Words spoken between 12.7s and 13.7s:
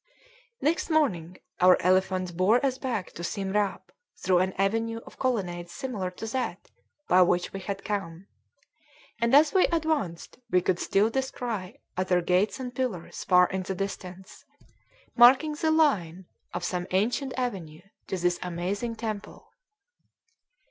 pillars far in